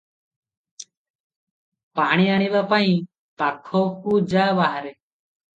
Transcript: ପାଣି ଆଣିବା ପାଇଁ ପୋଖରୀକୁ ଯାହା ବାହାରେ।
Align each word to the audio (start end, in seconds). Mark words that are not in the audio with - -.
ପାଣି 2.01 2.25
ଆଣିବା 2.37 2.63
ପାଇଁ 2.73 2.97
ପୋଖରୀକୁ 3.43 4.19
ଯାହା 4.35 4.59
ବାହାରେ। 4.63 4.97